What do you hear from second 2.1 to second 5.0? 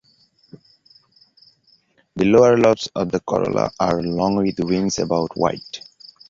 The lower lobes of the corolla are long with wings